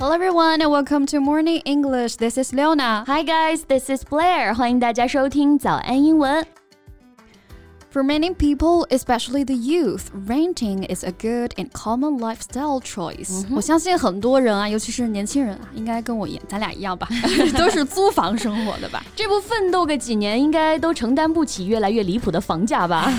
[0.00, 2.16] Hello everyone and welcome to Morning English.
[2.16, 3.04] This is Leona.
[3.06, 4.54] Hi guys, this is Blair.
[4.54, 6.46] 欢迎大家收听早安英文。
[7.92, 13.44] For many people, especially the youth, renting is a good and common lifestyle choice.
[13.50, 17.08] 我相信很多人啊，尤其是年轻人啊，应该跟我一样，咱俩一样吧，
[17.58, 19.02] 都是租房生活的吧？
[19.14, 23.12] 这不奋斗个几年，应该都承担不起越来越离谱的房价吧？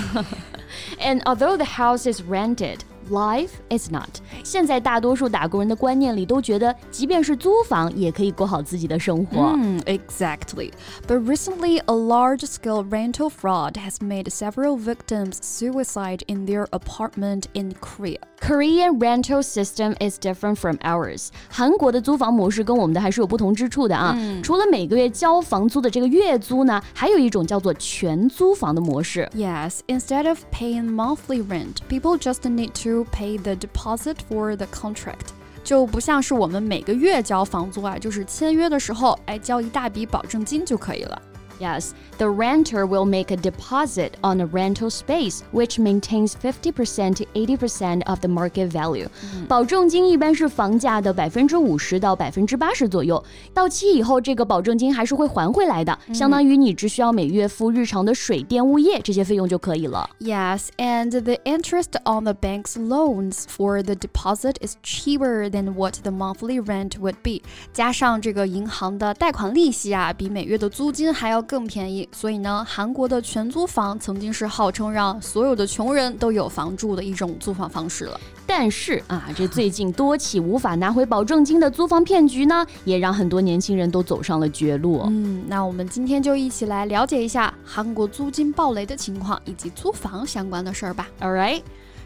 [1.00, 2.78] And although the house is rented.
[3.10, 4.20] Life is not。
[4.44, 9.54] 现在大多数打工人的观念里都觉得，即便是租房，也可以过好自己的生活。
[9.56, 10.70] 嗯，exactly.
[11.06, 17.74] But recently, a large-scale rental fraud has made several victims suicide in their apartment in
[17.80, 18.18] Korea.
[18.40, 21.28] Korean rental system is different from ours.
[21.48, 24.14] 韩国的租房模式跟我们的还是有不同之处的啊。
[24.42, 29.28] 除了每个月交房租的这个月租呢，还有一种叫做全租房的模式。
[29.34, 35.31] Yes, instead of paying monthly rent, people just need to pay the deposit for the contract，
[35.63, 41.21] 就不像是我们每个月交房租啊，就是签约的时候，哎，交一大笔保证金就可以了。
[41.62, 48.04] Yes, the renter will make a deposit on a rental space, which maintains 50% to 80%
[48.06, 49.08] of the market value.
[49.48, 53.20] 保证金一般是房价的百分之五十到百分之八十左右。
[53.52, 60.08] 到期以后，这个保证金还是会还回来的，相当于你只需要每月付日常的水电物业这些费用就可以了。
[60.20, 66.12] Yes, and the interest on the bank's loans for the deposit is cheaper than what the
[66.12, 67.42] monthly rent would be.
[67.72, 78.19] 加上这个银行的贷款利息啊，比每月的租金还要 更便宜，所以呢，韩国的全租房曾经是号称让所有的穷人都有房住的一种租房方式了。
[78.47, 85.03] 但是啊，这最近多起无法拿回保证金的租房骗局呢，也让很多年轻人都走上了绝路。
[85.05, 91.07] 嗯，那我们今天就一起来了解一下韩国租金暴雷的情况以及租房相关的事儿吧。
[91.21, 91.61] All right。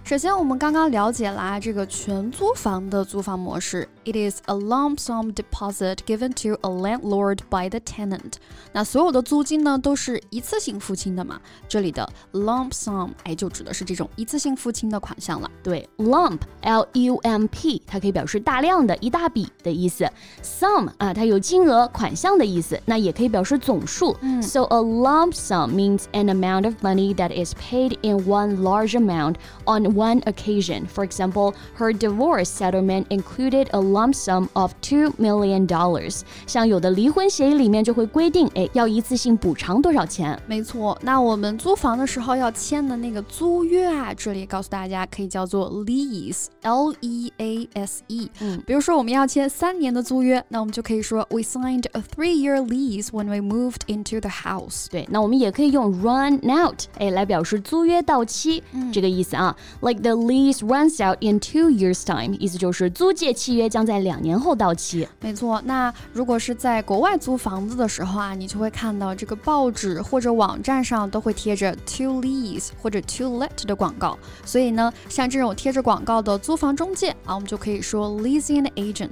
[0.07, 8.33] 首先，我们刚刚了解啦，这个全租房的租房模式，it is a lump sum deposit given to a landlord by the tenant。
[8.73, 11.41] 那所有的租金呢，都是一次性付清的嘛？
[11.69, 15.49] 这里的 lump sum，哎，就指的是这种一次性付清的款项了。
[15.63, 20.05] 对，lump，l u m p，它可以表示大量的、一大笔的意思。
[20.43, 24.17] sum 啊，它有金额、款项的意思，那也可以表示总数。
[24.43, 29.37] So a lump sum means an amount of money that is paid in one large amount
[29.65, 30.87] on one occasion.
[30.87, 36.23] For example, her divorce settlement included a lump sum of two million dollars.
[36.47, 40.39] 像有的离婚协议里面就会规定，哎，要一次性补偿多少钱？
[40.47, 48.31] 没错，那我们租房的时候要签的那个租约啊，这里告诉大家可以叫做 lease，L E A S E。
[48.41, 54.87] 嗯，比如说我们要签三年的租约，那我们就可以说 We signed a three-year lease when we moved into the house。
[54.91, 59.57] 对，那我们也可以用 run out，哎，来表示租约到期，这个意思啊。
[59.82, 65.08] Like the lease runs out in two years' time，意思就是租借契约将在两年后到期。
[65.22, 74.18] 没错，那如果是在国外租房子的时候啊，你就会看到这个报纸或者网站上都会贴着 to lease 或者 to let 的广告。
[74.46, 79.10] 所以呢，像这种贴着广告的租房中介啊，我们就可以说 leasing agent。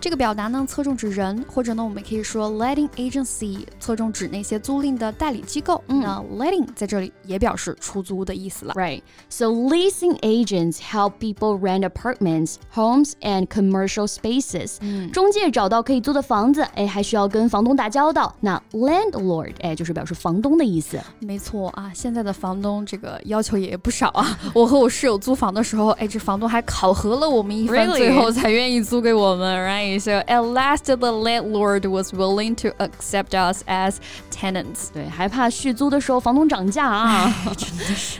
[0.00, 5.82] 这个表达呢，侧重指人，或者呢，我们可以说 letting agency，侧重指那些租赁的代理机构。
[5.88, 8.74] 嗯那 letting 在这里也表示出租的意思了。
[8.74, 9.00] Right.
[9.30, 14.77] So leasing agents help people rent apartments, homes, and commercial spaces.
[15.11, 18.33] 中介找到可以租的房子，哎，还需要跟房东打交道。
[18.41, 20.99] 那 landlord，哎，就是表示房东的意思。
[21.19, 24.37] 没错啊，现在的房东这个要求也不少啊。
[24.53, 29.49] 我和我室友租房的时候，哎，这房东还考核了我们一番，最后才愿意租给我们。
[29.59, 29.99] Right?
[29.99, 33.95] So at last, the landlord was willing to accept us as
[34.31, 34.89] tenants.
[34.93, 37.33] 对，还怕续租的时候房东涨价啊。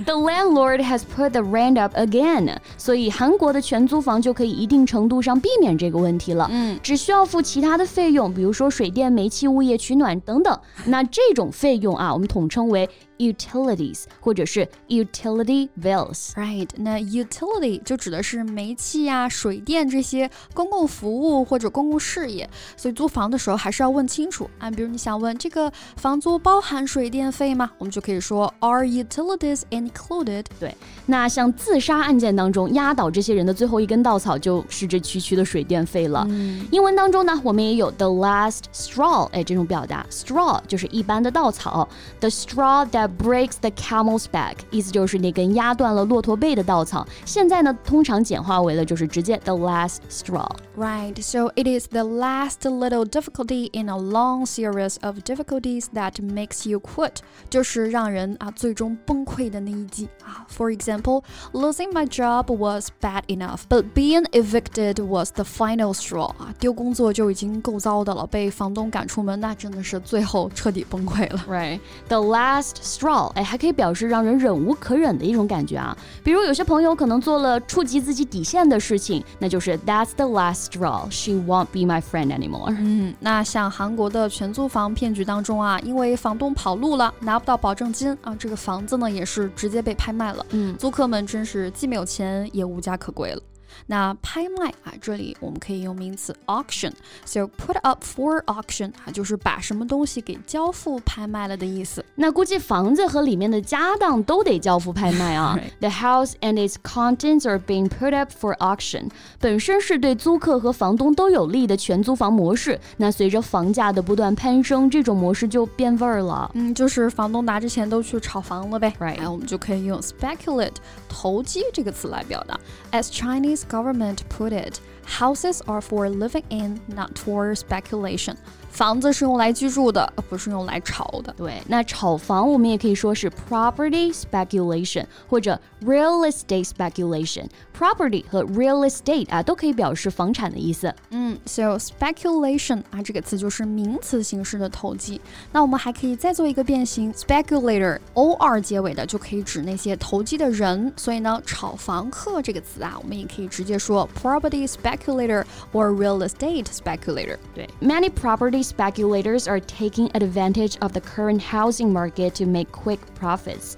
[0.06, 6.49] The landlord has put the rent up again，所以韩国的全租房就可以一定程度上避免这个问题了。
[6.51, 10.59] 嗯，只需要付其他的费用，比如说水电、煤气、物业、取暖等等。
[10.87, 12.89] 那这种费用啊，我们统称为。
[13.19, 16.33] Utilities 或者是 utility bills。
[16.35, 24.71] Right，那 utility 就指的是煤气呀、水电这些公共服务或者公共事业，所以租房的时候还是要问清楚啊。
[24.71, 27.71] 比如你想问这个房租包含水电费吗？
[27.78, 30.45] 我们就可以说 Are utilities included？
[30.59, 30.75] 对，
[31.07, 36.27] 那像自杀案件当中压倒这些人的最后一根稻草就是这区区的水电费了。
[36.31, 41.89] 嗯、英文当中呢，我们也有 the last straw，哎，这种表达，straw 就是一般的稻草
[42.21, 47.08] ，the straw that that breaks the camel's back，意思就是那根压断了骆驼背的稻草。
[47.26, 55.20] 现在呢，通常简化为了就是直接 the last straw。Right, so it is the last little difficulty in a long series of
[55.23, 57.17] difficulties that makes you quit，
[57.50, 60.46] 就是让人啊最终崩溃的那一击啊。
[60.50, 71.46] For example, losing my job was bad enough, but being evicted was the final straw 啊，丢工作就已经够糟的了，被房东赶出门，那真的是最后彻底崩溃了。
[71.50, 75.97] Right, the last straw，哎，还可以表示让人忍无可忍的一种感觉啊。
[76.23, 81.11] 比如有些朋友可能做了触及自己底线的事情，那就是 That's the last straw.
[81.11, 82.75] She won't be my friend anymore.
[82.79, 90.47] 嗯，那像韩国的全租房骗局当中啊，因为房东跑路了，拿不到保证金啊，这个房子呢也是直接被拍卖了。
[90.51, 93.43] 嗯，租客们真是既没有钱也无家可归了。
[93.85, 102.03] 那拍卖啊，这里我们可以用名词 auction，so put up for auction 啊，就是把什么东西给交付拍卖了的意思。
[102.16, 105.58] 那估计房子和里面的家当都得交付拍卖啊。
[105.79, 109.09] The house and its contents are being put up for auction，
[109.40, 112.79] 本身是对租客和房东都有利的全租房模式。
[112.97, 116.52] 那随着房价的不断攀升，这种模式就变味儿了。
[116.53, 118.94] 嗯，就是房东拿着钱都去炒房了呗。
[119.00, 120.76] Right，哎，我们就可以用 speculate
[121.08, 122.59] 投机这个词来表达。
[122.91, 128.36] As Chinese government put it, houses are for living in, not for speculation.
[128.73, 131.34] 房子是用来居住的，不是用来炒的。
[131.38, 140.94] 对，那炒房我们也可以说是 property speculation 或者 real estate speculation。property 和 real estate 啊都可以表示房产的意思。
[141.11, 145.20] 嗯，so speculation 啊这个词就是名词形式的投机。
[145.52, 150.91] 那我们还可以再做一个变形，speculator，o r 结尾的就可以指那些投机的人。
[150.96, 157.38] 所以呢，炒房客这个词啊，我们也可以直接说 property speculator or real estate speculator。
[157.56, 163.73] 对，many property speculators are taking advantage of the current housing market to make quick profits.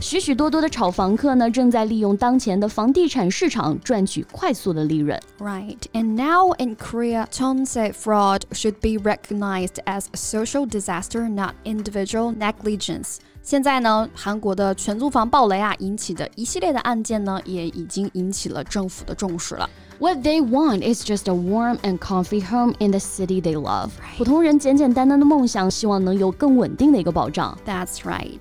[0.00, 5.18] 许许多多的炒房客呢，正在利用当前的房地产市场赚取快速的利润。
[5.38, 12.32] Right, and now in Korea, Chonsei fraud should be recognized as a social disaster, not individual
[12.36, 13.18] negligence.
[13.48, 19.68] 现在呢，韩国的全租房暴雷啊引起的一系列的案件呢，也已经引起了政府的重视了。
[19.98, 23.90] What they want is just a warm and comfy home in the city they love。
[24.16, 27.56] 普通人简简单单的梦想，希望能有更稳定的一个保障。
[27.66, 28.40] That's right.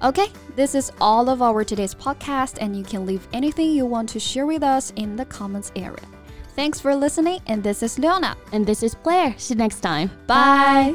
[0.00, 4.12] Okay, this is all of our today's podcast, and you can leave anything you want
[4.12, 6.02] to share with us in the comments area.
[6.56, 8.34] Thanks for listening, and this is Leona.
[8.52, 9.34] And this is Blair.
[9.38, 10.10] See you next time.
[10.26, 10.94] Bye.